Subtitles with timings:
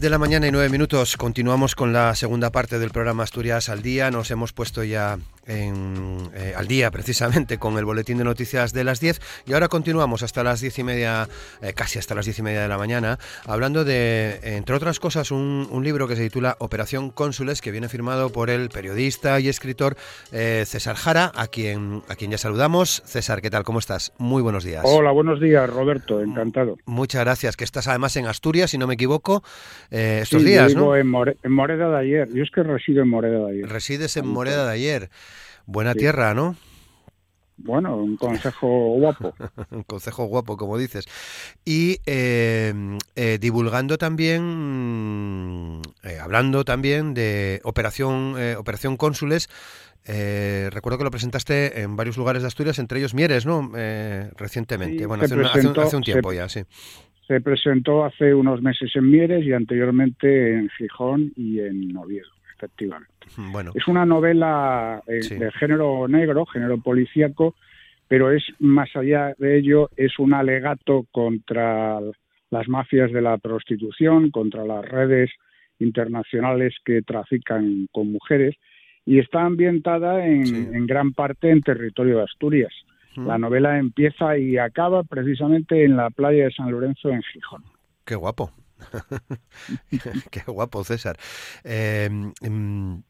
[0.00, 1.18] De la mañana y nueve minutos.
[1.18, 4.10] Continuamos con la segunda parte del programa Asturias al Día.
[4.10, 8.84] Nos hemos puesto ya en, eh, al día precisamente con el boletín de noticias de
[8.84, 11.28] las 10 y ahora continuamos hasta las diez y media,
[11.60, 15.30] eh, casi hasta las diez y media de la mañana, hablando de, entre otras cosas,
[15.30, 19.96] un, libro que se titula Operación Cónsules, que viene firmado por el periodista y escritor
[20.30, 23.02] eh, César Jara, a quien, a quien ya saludamos.
[23.06, 23.64] César, ¿qué tal?
[23.64, 24.12] ¿Cómo estás?
[24.18, 24.82] Muy buenos días.
[24.84, 26.76] Hola, buenos días, Roberto, encantado.
[26.84, 29.42] Muchas gracias, que estás además en Asturias, si no me equivoco,
[29.90, 30.96] estos días, ¿no?
[30.96, 33.68] En, en Moreda de ayer, yo es que resido en Moreda de ayer.
[33.68, 35.10] Resides en Moreda de ayer.
[35.66, 36.56] Buena tierra, ¿no?
[37.62, 39.34] Bueno, un consejo guapo.
[39.70, 41.06] un consejo guapo, como dices.
[41.64, 42.72] Y eh,
[43.16, 49.48] eh, divulgando también, eh, hablando también de Operación, Operación Cónsules,
[50.06, 53.70] recuerdo que lo presentaste en varios lugares de Asturias, entre ellos Mieres, ¿no?
[54.36, 56.62] recientemente, bueno, hace, un tiempo ya, sí.
[57.30, 63.14] Se presentó hace unos meses en Mieres y anteriormente en Gijón y en Oviedo efectivamente.
[63.36, 63.70] Bueno.
[63.72, 67.54] Es una novela eh, de género negro, género policíaco,
[68.08, 72.00] pero es más allá de ello, es un alegato contra
[72.50, 75.30] las mafias de la prostitución, contra las redes
[75.78, 78.56] internacionales que trafican con mujeres
[79.06, 82.74] y está ambientada en, gran parte en territorio de Asturias.
[83.16, 87.64] La novela empieza y acaba precisamente en la playa de San Lorenzo en Gijón.
[88.04, 88.52] Qué guapo.
[90.30, 91.16] Qué guapo, César.
[91.64, 93.02] Em, em,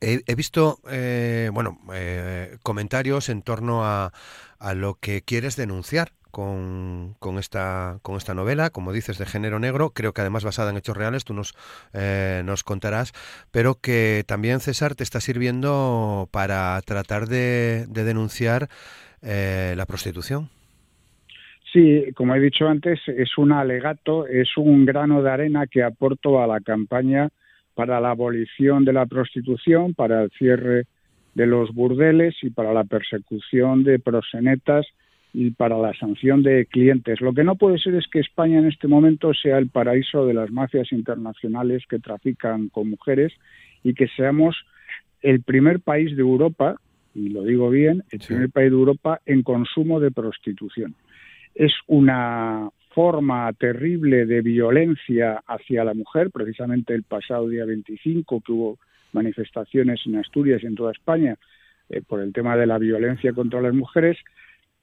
[0.00, 4.12] he, visto, eh, bueno, eh, comentarios en torno a,
[4.58, 6.12] a, lo que quieres denunciar.
[6.30, 10.70] Con, con, esta, con esta novela, como dices, de género negro, creo que además basada
[10.70, 11.54] en hechos reales, tú nos,
[11.94, 13.14] eh, nos contarás,
[13.50, 18.68] pero que también, César, te está sirviendo para tratar de, de denunciar
[19.22, 20.48] la prostitución.
[21.72, 26.42] Sí, como he dicho antes, es un alegato, es un grano de arena que aporto
[26.42, 27.28] a la campaña
[27.74, 30.84] para la abolición de la prostitución, para el cierre
[31.34, 34.86] de los burdeles y para la persecución de prosenetas
[35.32, 37.20] y para la sanción de clientes.
[37.20, 40.34] Lo que no puede ser es que España en este momento sea el paraíso de
[40.34, 43.32] las mafias internacionales que trafican con mujeres
[43.84, 44.56] y que seamos
[45.22, 46.80] el primer país de Europa,
[47.18, 50.94] y lo digo bien, el primer país de Europa en consumo de prostitución.
[51.54, 58.52] Es una forma terrible de violencia hacia la mujer, precisamente el pasado día 25 que
[58.52, 58.78] hubo
[59.12, 61.36] manifestaciones en Asturias y en toda España
[61.88, 64.16] eh, por el tema de la violencia contra las mujeres,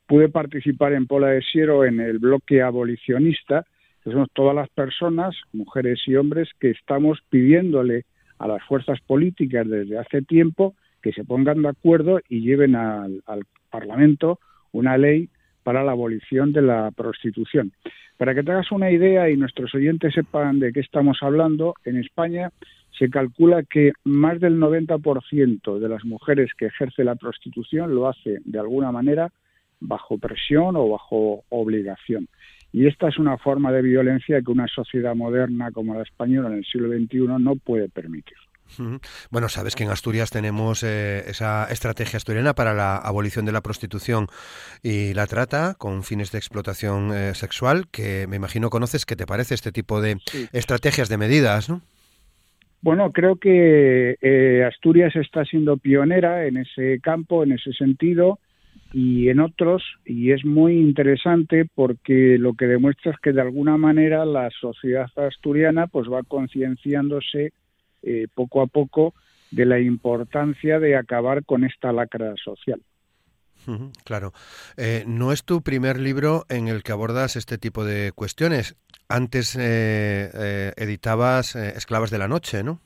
[0.06, 3.66] pude participar en Pola de Siero en el bloque abolicionista,
[4.03, 8.03] que somos todas las personas, mujeres y hombres, que estamos pidiéndole
[8.40, 13.21] a las fuerzas políticas desde hace tiempo que se pongan de acuerdo y lleven al
[13.69, 14.39] Parlamento
[14.71, 15.29] una ley
[15.61, 17.73] para la abolición de la prostitución.
[18.17, 21.97] Para que te hagas una idea y nuestros oyentes sepan de qué estamos hablando, en
[21.97, 22.49] España
[22.97, 28.39] se calcula que más del 90% de las mujeres que ejerce la prostitución lo hace
[28.43, 29.31] de alguna manera
[29.79, 32.27] bajo presión o bajo obligación.
[32.73, 36.55] Y esta es una forma de violencia que una sociedad moderna como la española en
[36.55, 38.37] el siglo XXI no puede permitir.
[39.30, 43.62] Bueno, sabes que en Asturias tenemos eh, esa estrategia asturiana para la abolición de la
[43.62, 44.28] prostitución
[44.84, 49.06] y la trata con fines de explotación eh, sexual, que me imagino conoces.
[49.06, 50.18] ¿Qué te parece este tipo de
[50.52, 51.70] estrategias de medidas?
[51.70, 51.81] ¿no?
[52.81, 58.40] Bueno, creo que eh, Asturias está siendo pionera en ese campo, en ese sentido
[58.94, 63.78] y en otros, y es muy interesante porque lo que demuestra es que de alguna
[63.78, 67.53] manera la sociedad asturiana pues va concienciándose
[68.02, 69.14] eh, poco a poco
[69.52, 72.82] de la importancia de acabar con esta lacra social.
[74.03, 74.32] Claro.
[74.78, 78.76] Eh, no es tu primer libro en el que abordas este tipo de cuestiones.
[79.09, 82.80] Antes eh, editabas Esclavas de la Noche, ¿no?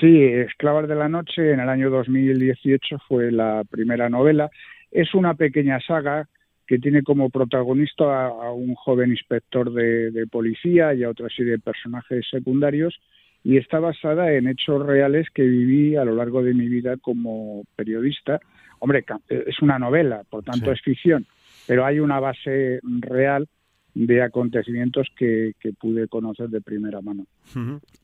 [0.00, 4.50] Sí, Esclavas de la Noche en el año 2018 fue la primera novela.
[4.90, 6.28] Es una pequeña saga
[6.70, 11.54] que tiene como protagonista a, un joven inspector de, de, policía y a otra serie
[11.54, 12.96] de personajes secundarios
[13.42, 17.64] y está basada en hechos reales que viví a lo largo de mi vida como
[17.76, 18.40] periodista.
[18.78, 21.26] Hombre, es una novela, por tanto es ficción,
[21.66, 23.48] pero hay una base real
[23.94, 27.26] de acontecimientos que, pude conocer de primera mano.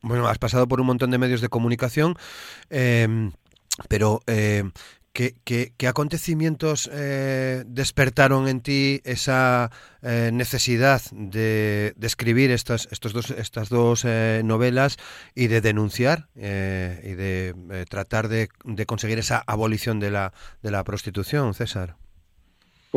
[0.01, 2.15] Bueno, has pasado por un montón de medios de comunicación,
[2.69, 3.31] em,
[3.89, 4.63] pero eh,
[5.43, 9.69] ¿qué, acontecimientos eh, despertaron en ti esa
[10.03, 14.05] eh, necesidad de, escribir estas, estos dos, estas dos
[14.43, 14.97] novelas
[15.35, 17.53] y de denunciar y de
[17.89, 18.47] tratar de,
[18.85, 21.95] conseguir esa abolición de la, de la prostitución, César?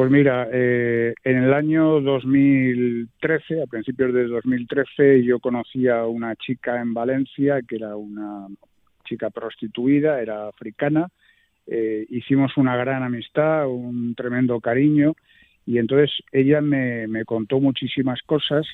[0.01, 6.37] Pues mira, eh, en el año 2013, a principios de 2013, yo conocí a una
[6.37, 8.47] chica en Valencia que era una
[9.05, 11.09] chica prostituida, era africana.
[11.67, 15.15] Eh, hicimos una gran amistad, un tremendo cariño,
[15.67, 18.67] y entonces ella me, me contó muchísimas cosas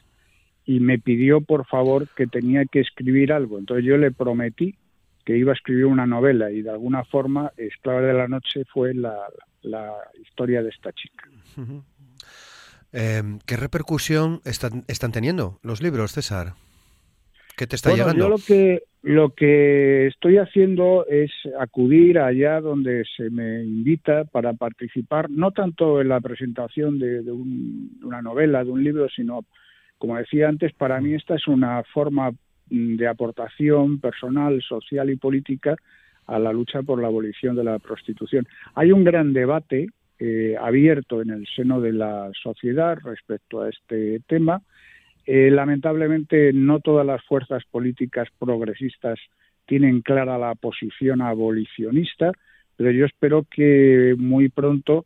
[0.64, 3.58] y me pidió por favor que tenía que escribir algo.
[3.58, 4.76] Entonces yo le prometí
[5.24, 8.94] que iba a escribir una novela y de alguna forma Esclava de la Noche fue
[8.94, 9.16] la,
[9.62, 9.92] la
[10.22, 11.28] historia de esta chica.
[12.92, 16.54] Em, ¿Qué repercusión están, están teniendo los libros, César?
[17.56, 18.24] ¿Qué te está llegando?
[18.24, 24.52] Yo lo que, lo que estoy haciendo es acudir allá donde se me invita para
[24.52, 29.44] participar, no tanto en la presentación de, de una novela, de un libro, sino,
[29.98, 32.32] como decía antes, para mí esta es una forma
[32.68, 35.76] de aportación personal, social y política
[36.26, 38.46] a la lucha por la abolición de la prostitución.
[38.74, 39.88] Hay un gran debate
[40.18, 44.62] eh, abierto en el seno de la sociedad respecto a este tema.
[45.26, 49.18] Eh, lamentablemente, no todas las fuerzas políticas progresistas
[49.66, 52.30] tienen clara la posición abolicionista,
[52.76, 55.04] pero yo espero que muy pronto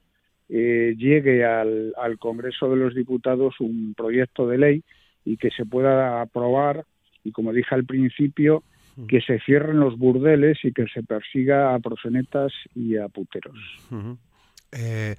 [0.51, 4.83] eh, llegue al, al Congreso de los Diputados un proyecto de ley
[5.25, 6.85] y que se pueda aprobar
[7.25, 8.63] y, como dije al principio,
[9.09, 13.57] que se cierren los burdeles y que se persiga a prosenetas y a puteros.
[14.73, 15.17] Eh,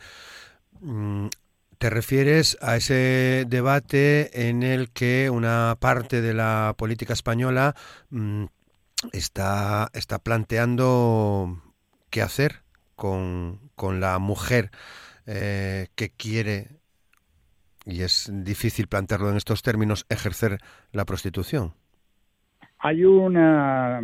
[0.81, 1.27] mm,
[1.81, 7.73] ¿Te refieres a ese debate en el que una parte de la política española
[8.11, 8.45] mm,
[9.13, 11.59] está, está planteando
[12.11, 12.61] qué hacer
[12.95, 14.69] con, la mujer
[15.25, 16.67] eh, que quiere,
[17.83, 20.59] y es difícil plantearlo en estos términos, ejercer
[20.91, 21.73] la prostitución?
[22.77, 24.01] hay una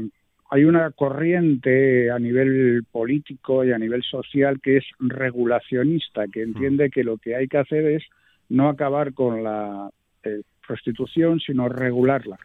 [0.49, 6.89] hay una corriente a nivel político y a nivel social que es regulacionista, que entiende
[6.89, 8.03] que lo que hay que hacer es
[8.49, 9.89] no acabar con la
[10.23, 12.37] eh, prostitución, sino regularla.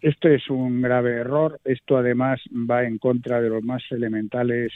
[0.00, 1.60] Esto es un grave error.
[1.64, 4.72] Esto además va en contra de los más elementales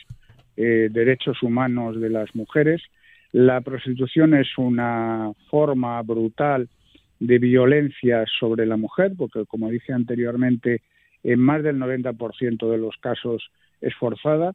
[0.56, 2.80] eh, derechos humanos de las mujeres.
[3.32, 6.68] La prostitución es una forma brutal
[7.20, 10.80] de violencia sobre la mujer, porque como dije anteriormente,
[11.22, 13.50] en más del 90% de los casos
[13.80, 14.54] es forzada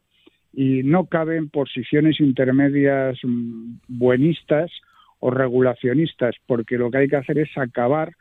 [0.52, 4.70] y no caben posiciones intermedias mm, buenistas
[5.18, 8.12] o regulacionistas, porque lo que hay que hacer es acabar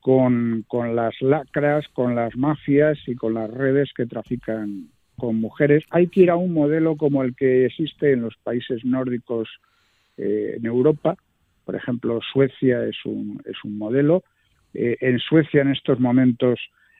[0.00, 5.84] con, con las lacras, con las mafias y con las redes que trafican con mujeres.
[5.90, 9.48] Hay que ir a un modelo como el que existe en los países nórdicos
[10.16, 11.16] eh, en Europa.
[11.64, 14.24] Por ejemplo, Suecia es un, es un modelo.
[14.74, 16.58] Eh, en Suecia en estos momentos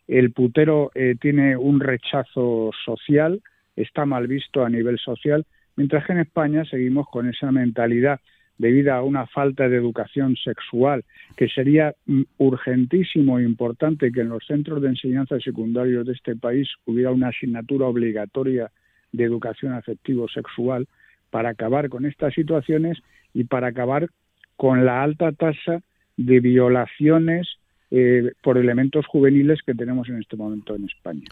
[0.09, 3.41] el putero eh, tiene un rechazo social,
[3.77, 5.47] está mal visto a nivel social,
[5.77, 8.21] mientras que en España seguimos con esa mentalidad
[8.59, 11.05] debido a una falta de educación sexual,
[11.37, 16.37] que sería mm, urgentísimo e importante que en los centros de enseñanza secundarios de este
[16.37, 18.71] país hubiera una asignatura obligatoria
[19.13, 20.87] de educación afectivo-sexual
[21.31, 22.99] para acabar con estas situaciones
[23.35, 24.09] y para acabar
[24.57, 25.83] con la alta tasa
[26.17, 27.49] de violaciones
[27.95, 31.25] eh, por elementos juveniles que tenemos en este momento en España.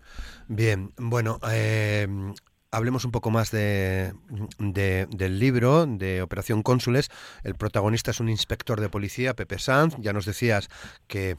[0.47, 2.07] Bien, bueno, eh,
[2.71, 4.13] hablemos un poco más de,
[4.59, 7.09] del libro de Operación Cónsules.
[7.45, 9.97] El protagonista es un inspector de policía, Pepe Sanz.
[10.01, 10.69] Ya nos decías
[11.07, 11.37] que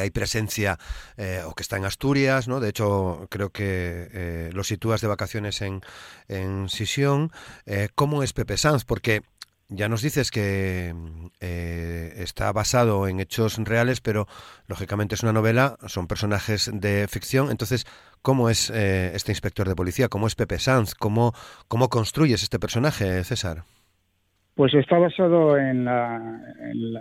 [0.00, 0.78] hay presencia
[1.16, 2.58] eh, o que está en Asturias, ¿no?
[2.58, 5.80] De hecho, creo que lo sitúas de vacaciones en,
[6.26, 7.30] en Sisión.
[7.94, 8.84] ¿Cómo es Pepe Sanz?
[8.84, 9.22] Porque
[9.74, 14.26] ya nos dices que mm, eh, está basado en hechos reales, pero
[14.68, 17.50] lógicamente es una novela, son personajes de ficción.
[17.50, 17.84] Entonces,
[18.22, 20.08] ¿cómo es eh, este inspector de policía?
[20.08, 20.94] ¿Cómo es Pepe Sanz?
[20.94, 21.32] ¿Cómo,
[21.68, 23.64] cómo construyes este personaje, César?
[24.54, 26.40] Pues está basado en la,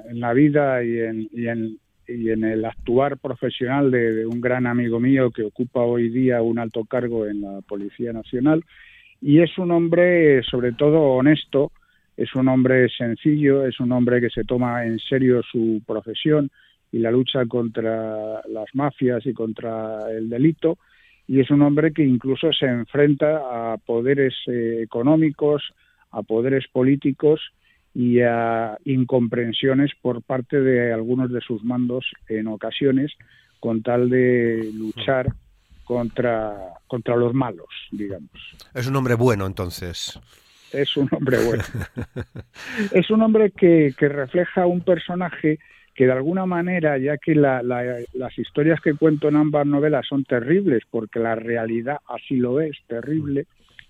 [0.09, 1.77] en la, vida y en, y, en,
[2.07, 6.41] y en, el actuar profesional de, de un gran amigo mío que ocupa hoy día
[6.41, 8.63] un alto cargo en la Policía Nacional.
[9.21, 11.71] Y es un hombre, sobre todo, honesto,
[12.17, 16.51] es un hombre sencillo, es un hombre que se toma en serio su profesión
[16.91, 20.77] y la lucha contra las mafias y contra el delito,
[21.27, 25.63] y es un hombre que incluso se enfrenta a poderes eh, económicos,
[26.11, 27.41] a poderes políticos,
[27.93, 33.11] y a incomprensiones por parte de algunos de sus mandos en ocasiones
[33.59, 35.27] con tal de luchar
[35.83, 36.55] contra,
[36.87, 38.31] contra los malos, digamos.
[38.73, 40.19] Es un hombre bueno, entonces.
[40.73, 41.63] Es un hombre bueno.
[42.91, 45.59] es un hombre que, que refleja un personaje
[45.95, 50.83] que de alguna manera, ya que las historias que cuento en ambas novelas son terribles,
[50.89, 53.45] porque la realidad así lo es, terrible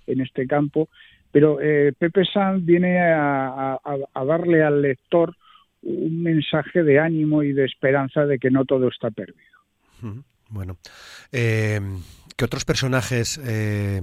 [0.05, 0.89] en este campo,
[1.31, 3.79] pero eh, Pepe Sanz viene a,
[4.27, 5.35] darle al lector
[5.81, 9.41] un mensaje de ánimo y de esperanza de que no todo está perdido.
[10.49, 10.77] Bueno,
[11.31, 11.79] eh,
[12.35, 14.01] ¿qué otros personajes eh,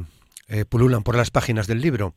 [0.70, 2.14] pululan por las páginas del libro?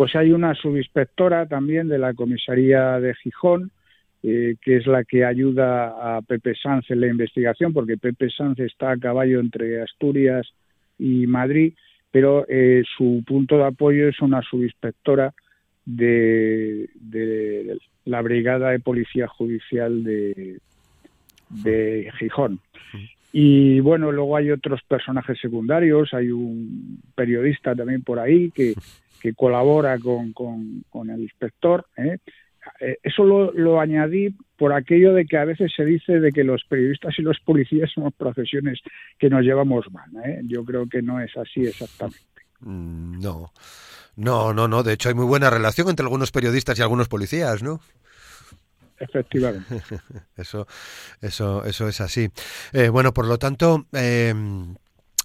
[0.00, 3.70] Pues hay una subinspectora también de la comisaría de Gijón,
[4.22, 8.58] eh, que es la que ayuda a Pepe Sanz en la investigación, porque Pepe Sanz
[8.60, 10.54] está a caballo entre Asturias
[10.98, 11.74] y Madrid,
[12.10, 15.34] pero eh, su punto de apoyo es una subinspectora
[15.84, 16.88] de,
[18.06, 20.60] la Brigada de Policía Judicial de,
[21.62, 22.58] de Gijón.
[23.34, 28.72] Y bueno, luego hay otros personajes secundarios, hay un periodista también por ahí que,
[29.20, 31.86] que colabora con, con, con el inspector.
[31.96, 32.18] ¿eh?
[32.80, 36.64] Eh, eso lo, añadí por aquello de que a veces se dice de que los
[36.64, 38.80] periodistas y los policías somos profesiones
[39.18, 40.10] que nos llevamos mal.
[40.24, 40.40] ¿eh?
[40.44, 42.20] Yo creo que no es así exactamente.
[42.60, 43.52] Mm, no,
[44.16, 44.82] no, no, no.
[44.82, 47.80] De hecho, hay muy buena relación entre algunos periodistas y algunos policías, ¿no?
[48.98, 49.80] Efectivamente.
[50.36, 50.66] eso,
[51.22, 52.28] eso, eso es así.
[52.72, 53.86] Eh, bueno, por lo tanto,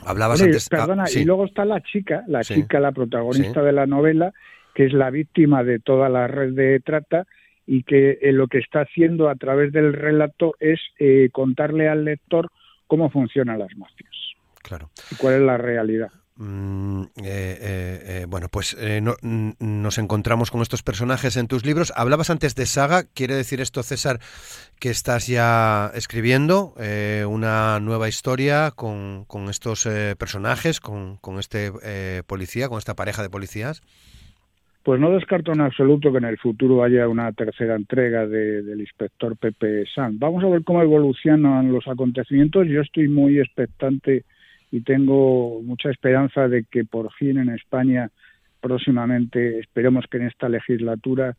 [0.03, 0.67] hablabas antes.
[0.71, 4.33] Ah, perdona, y luego está la chica, la chica, la protagonista de la novela,
[4.73, 7.27] que es la víctima de toda la red de trata
[7.67, 12.05] y que eh, lo que está haciendo a través del relato es eh, contarle al
[12.05, 12.51] lector
[12.87, 14.13] cómo funcionan las mafias.
[14.61, 14.89] Claro.
[15.11, 16.11] Y cuál es la realidad.
[16.37, 18.75] Mm, eh, bueno, pues
[19.59, 21.93] nos encontramos con estos personajes en tus libros.
[21.95, 24.19] Hablabas antes de saga, ¿quiere decir esto, César,
[24.79, 26.73] que estás ya escribiendo
[27.29, 29.87] una nueva historia con, estos
[30.17, 31.71] personajes, con, con este
[32.27, 33.81] policía, con esta pareja de policías?
[34.85, 39.35] Pues no descarto en absoluto que en el futuro haya una tercera entrega del inspector
[39.35, 40.19] Pepe San.
[40.19, 42.67] Vamos a ver cómo evolucionan los acontecimientos.
[42.67, 44.25] Yo estoy muy expectante
[44.75, 48.11] y tengo mucha esperanza de que por fin en España
[48.59, 51.37] próximamente, esperemos que en esta legislatura,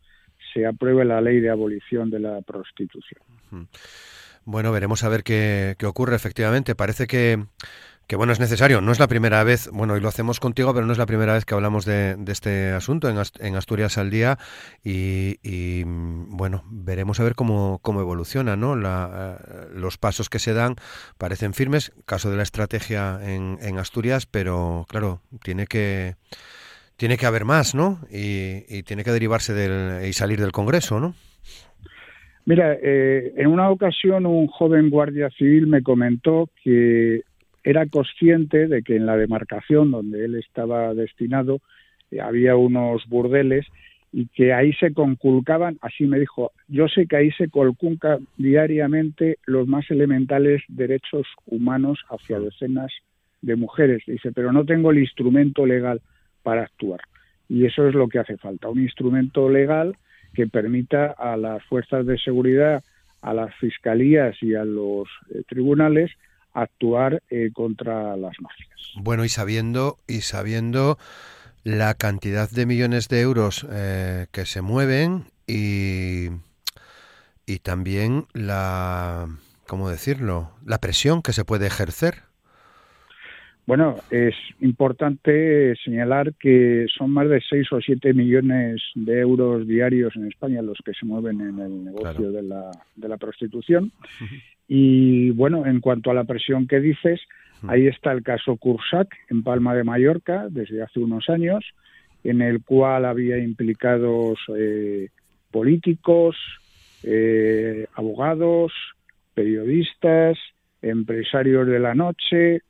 [0.53, 3.21] se apruebe la ley de abolición de la prostitución.
[4.45, 6.73] Bueno, veremos a ver qué, ocurre efectivamente.
[6.73, 7.43] Parece que
[8.07, 8.79] que bueno, es necesario.
[8.79, 11.33] No es la primera vez, bueno, y lo hacemos contigo, pero no es la primera
[11.33, 14.37] vez que hablamos de, este asunto en, Asturias al día
[14.83, 18.75] y, bueno, veremos a ver cómo, cómo evoluciona, ¿no?
[18.77, 19.35] Eh,
[19.75, 20.75] los pasos que se dan
[21.17, 26.15] parecen firmes, caso de la estrategia en, Asturias, pero claro, tiene que
[26.95, 27.99] tiene que haber más, ¿no?
[28.09, 31.13] Y, tiene que derivarse del, y salir del Congreso, ¿no?
[32.45, 37.23] Mira, eh, en una ocasión un joven guardia civil me comentó que
[37.67, 41.59] era consciente de que en la demarcación donde él estaba destinado
[42.11, 43.65] eh, había unos burdeles
[44.13, 49.37] y que ahí se conculcaban, así me dijo, yo sé que ahí se conculcan diariamente
[49.45, 52.93] los más elementales derechos humanos hacia decenas
[53.41, 54.01] de mujeres.
[54.07, 55.99] Dice, pero no tengo el instrumento legal
[56.43, 57.01] para actuar.
[57.49, 59.93] Y eso es lo que hace falta, un instrumento legal
[60.33, 62.81] que permita a las fuerzas de seguridad,
[63.21, 66.11] a las fiscalías y a los eh, tribunales
[66.57, 68.91] actuar eh, contra las mafias.
[68.95, 70.97] Bueno, y sabiendo, y sabiendo
[71.63, 76.29] la cantidad de millones de euros eh, que se mueven y,
[77.45, 79.27] y también la,
[79.67, 80.51] ¿cómo decirlo?
[80.65, 82.15] La presión que se puede ejercer.
[83.67, 90.15] Bueno, es importante señalar que son más de 6 o 7 millones de euros diarios
[90.15, 93.91] en España los que se mueven en el negocio de, la, de la prostitución
[94.67, 97.21] y bueno, en cuanto a la presión que dices,
[97.67, 101.63] ahí está el caso Cursac en Palma de Mallorca desde hace unos años,
[102.23, 105.09] en el cual había implicados eh,
[105.51, 106.35] políticos,
[107.03, 108.73] eh, abogados,
[109.33, 110.37] periodistas,
[110.81, 112.61] empresarios de la noche,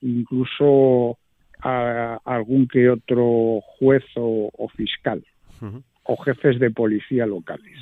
[0.00, 1.18] incluso
[1.60, 5.24] a, algún que otro juez o, fiscal
[6.02, 7.78] o jefes de policía locales.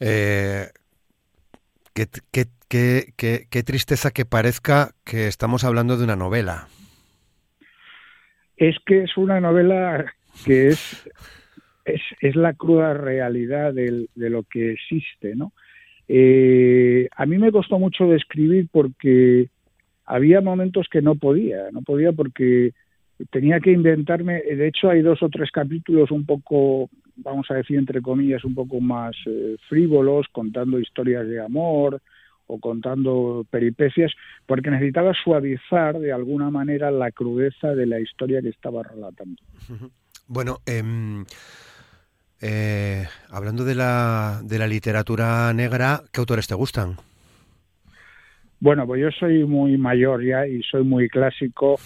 [0.00, 0.66] eh,
[1.92, 6.68] Qué, tristeza que parezca que estamos hablando de una novela.
[8.56, 10.12] Es que es una novela
[10.44, 11.08] que es,
[11.84, 15.52] es, la cruda realidad de lo que existe, ¿no?
[16.12, 19.48] Eh, a mí me costó mucho describir porque
[20.04, 22.72] había momentos que no podía, no podía porque
[23.30, 26.90] tenía que inventarme, de hecho hay dos o tres capítulos un poco
[27.22, 32.00] vamos a decir entre comillas, un poco más eh, frívolos, contando historias de amor
[32.46, 34.12] o contando peripecias,
[34.46, 39.40] porque necesitaba suavizar de alguna manera la crudeza de la historia que estaba relatando.
[40.26, 41.24] Bueno, em,
[42.40, 46.96] eh, hablando de la, de la literatura negra, ¿qué autores te gustan?
[48.58, 51.78] Bueno, pues yo soy muy mayor ya y soy muy clásico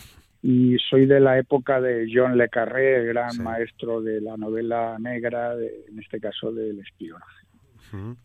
[0.47, 4.99] y soy de la época de John Le Carré, el gran maestro de la novela
[5.01, 7.47] negra, en este caso del espionaje.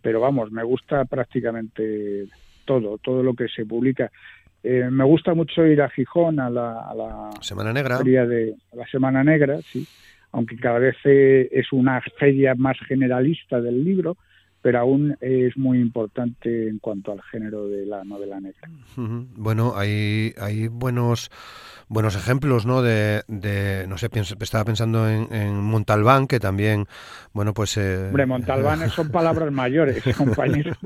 [0.02, 2.28] Pero vamos, me gusta prácticamente
[2.66, 4.12] todo, todo lo que se publica.
[4.62, 8.00] Eh, me gusta mucho ir a Gijón a la, Semana Negra.
[8.00, 9.88] De, la Semana Negra, sí,
[10.34, 14.18] aunque cada vez eh, es una feria más generalista del libro,
[14.62, 18.70] pero aún es muy importante en cuanto al género de la novela negra.
[18.96, 21.30] Bueno, hay, hay buenos
[21.90, 22.82] buenos ejemplos, ¿no?
[22.82, 26.88] De, de no sé, estaba pensando en, en, Montalbán, que también,
[27.34, 27.76] bueno, pues...
[27.78, 30.74] Eh, Hombre, Montalbán son palabras mayores, compañero.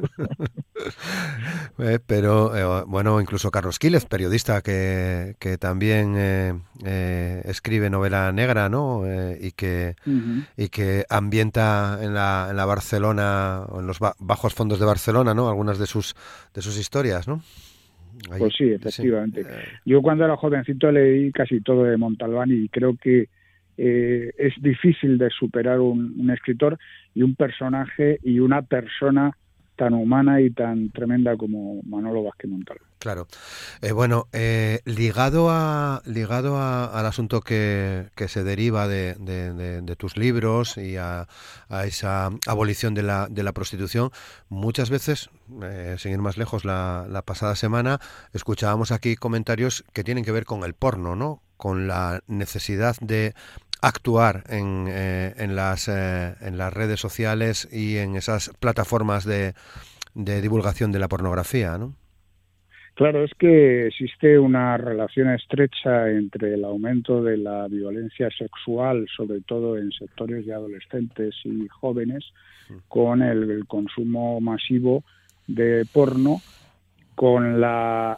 [1.79, 8.69] Eh, pero, eh, bueno, incluso Carlos Quílez, periodista que, que también eh, escribe novela negra,
[8.69, 9.03] ¿no?
[9.39, 9.95] y, que,
[10.57, 15.33] y que ambienta en la, en la Barcelona, o en los bajos fondos de Barcelona,
[15.33, 15.49] ¿no?
[15.49, 16.15] Algunas de sus,
[16.53, 17.41] de sus historias, ¿no?
[18.37, 19.43] pues sí, efectivamente.
[19.85, 23.27] Yo cuando era jovencito leí casi todo de Montalbán y creo que
[23.75, 26.77] es difícil de superar un, un, escritor
[27.15, 29.35] y un personaje y una persona
[29.75, 32.92] tan humana y tan tremenda como Manolo Vázquez Montalbán.
[33.03, 33.27] Claro.
[33.81, 40.15] Eh, bueno, eh, ligado a ligado al asunto que, que, se deriva de, de, tus
[40.15, 41.27] libros y a,
[41.67, 44.11] a, esa abolición de la, la prostitución,
[44.47, 45.29] muchas veces,
[45.63, 47.99] eh, sin ir más lejos, la, la pasada semana
[48.31, 51.43] escuchábamos aquí comentarios que tienen que ver con el porno, ¿no?
[51.57, 53.35] Con la necesidad de
[53.81, 59.55] actuar en, eh, en, las, eh, en las redes sociales y en esas plataformas de,
[60.13, 61.97] de divulgación de la pornografía, ¿no?
[62.95, 69.41] Claro, es que existe una relación estrecha entre el aumento de la violencia sexual, sobre
[69.41, 72.23] todo en sectores de adolescentes y jóvenes,
[72.87, 75.03] con el, consumo masivo
[75.47, 76.41] de porno,
[77.15, 78.17] con la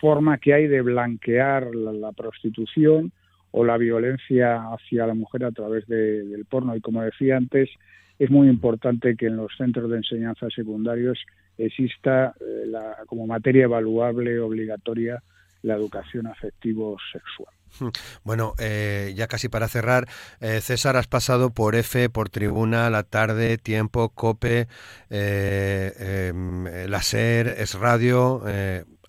[0.00, 3.12] forma que hay de blanquear la prostitución,
[3.56, 6.74] o la violencia hacia la mujer a través del porno.
[6.74, 7.70] Y como decía antes,
[8.18, 11.18] es muy importante que en los centros de enseñanza secundarios
[11.58, 15.22] exista eh, la, como materia evaluable obligatoria
[15.62, 17.54] la educación afectivo-sexual.
[17.80, 17.88] Hmm.
[18.22, 20.06] Bueno, eh, ya casi para cerrar,
[20.40, 24.68] eh, César, has pasado por F, por Tribuna, La Tarde, Tiempo, Cope,
[25.10, 28.42] eh, em, La SER, Es Radio,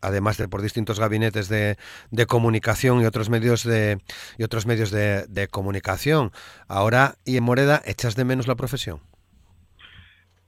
[0.06, 1.78] además de por distintos gabinetes de,
[2.12, 3.98] de, comunicación y otros medios de
[4.38, 6.32] y otros medios de, de, comunicación.
[6.68, 9.00] Ahora y en Moreda echas de menos la profesión.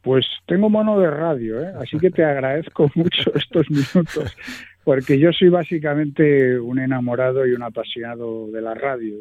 [0.01, 1.73] Pues tengo mono de radio, ¿eh?
[1.81, 4.35] así que te agradezco mucho estos minutos,
[4.83, 9.15] porque yo soy básicamente un enamorado y un apasionado de la radio.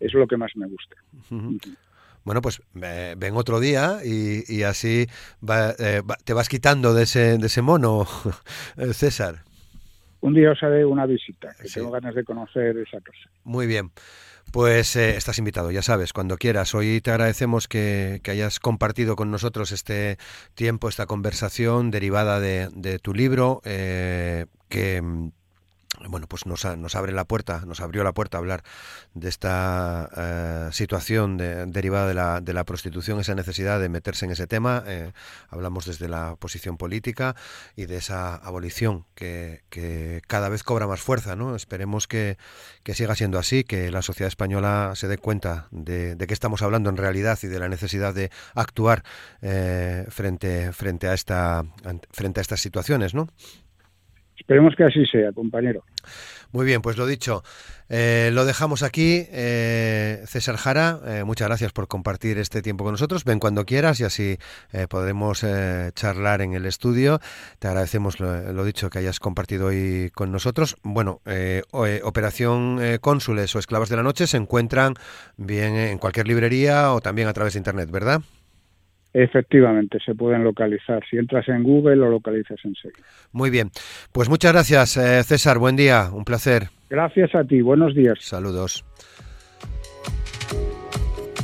[0.00, 0.96] Es lo que más me gusta.
[2.24, 5.06] Bueno, pues ven otro día y, y así
[5.78, 8.06] eh, te vas quitando de ese, de ese mono,
[8.92, 9.44] César.
[10.20, 13.30] Un día os haré una visita, que tengo ganas de conocer esa casa.
[13.44, 13.92] Muy bien.
[14.52, 16.74] Pues eh, estás invitado, ya sabes, cuando quieras.
[16.74, 20.16] Hoy te agradecemos que, hayas compartido con nosotros este
[20.54, 25.02] tiempo, esta conversación derivada de, de tu libro, eh, que
[26.08, 28.62] bueno, pues nos, nos, abre la puerta, nos abrió la puerta a hablar
[29.14, 34.32] de esta eh, situación derivada de la, de la, prostitución, esa necesidad de meterse en
[34.32, 34.84] ese tema.
[34.86, 35.12] Eh,
[35.48, 37.34] hablamos desde la posición política
[37.76, 39.62] y de esa abolición que,
[40.26, 41.36] cada vez cobra más fuerza.
[41.36, 41.56] ¿no?
[41.56, 42.38] Esperemos que,
[42.82, 46.62] que, siga siendo así, que la sociedad española se dé cuenta de, de qué estamos
[46.62, 49.04] hablando en realidad y de la necesidad de actuar
[49.42, 51.64] eh, frente, frente, a esta,
[52.10, 53.14] frente a estas situaciones.
[53.14, 53.28] ¿no?
[54.38, 55.82] Esperemos que así sea, compañero.
[56.50, 57.42] Muy bien, pues lo dicho,
[57.90, 59.26] eh, lo dejamos aquí.
[59.30, 63.24] Eh, César Jara, eh, muchas gracias por compartir este tiempo con nosotros.
[63.24, 64.38] Ven cuando quieras y así
[64.88, 65.44] podremos
[65.94, 67.20] charlar en el estudio.
[67.58, 70.76] Te agradecemos lo, dicho que hayas compartido hoy con nosotros.
[70.82, 71.20] Bueno,
[72.02, 74.94] Operación Cónsules o Esclavos de la Noche se encuentran
[75.36, 78.22] bien en cualquier librería o también a través de Internet, ¿verdad?
[79.20, 81.02] Efectivamente, se pueden localizar.
[81.10, 83.04] Si entras en Google, lo localizas enseguida.
[83.32, 83.70] Muy bien.
[84.12, 85.58] Pues muchas gracias, eh, César.
[85.58, 86.10] Buen día.
[86.12, 86.68] Un placer.
[86.88, 87.60] Gracias a ti.
[87.60, 88.18] Buenos días.
[88.20, 88.84] Saludos.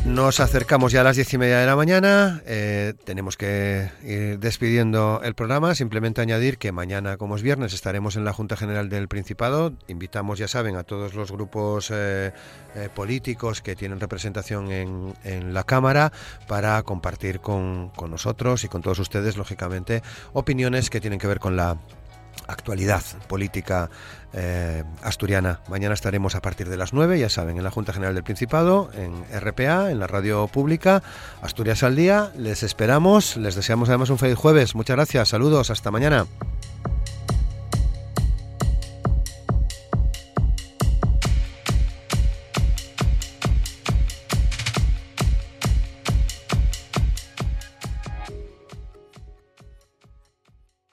[0.04, 2.42] Nos acercamos ya a las diez y media de la mañana.
[2.44, 5.74] Eh, tenemos que ir despidiendo el programa.
[5.74, 9.72] Simplemente añadir que mañana, como es viernes, estaremos en la Junta General del Principado.
[9.88, 12.32] Invitamos, ya saben, a todos los grupos eh,
[12.74, 16.12] eh, políticos que tienen representación en, en, la Cámara
[16.48, 20.02] para compartir con, con nosotros y con todos ustedes, lógicamente,
[20.34, 21.78] opiniones que tienen que ver con la
[22.46, 23.90] actualidad política
[24.32, 25.60] eh, asturiana.
[25.68, 28.90] Mañana estaremos a partir de las 9, ya saben, en la Junta General del Principado,
[28.94, 31.02] en RPA, en la radio pública,
[31.42, 32.32] Asturias al Día.
[32.36, 34.74] Les esperamos, les deseamos además un feliz jueves.
[34.74, 36.26] Muchas gracias, saludos, hasta mañana.